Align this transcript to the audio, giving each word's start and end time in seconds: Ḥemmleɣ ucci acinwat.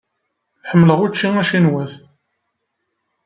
Ḥemmleɣ 0.69 0.99
ucci 1.05 1.27
acinwat. 1.41 1.93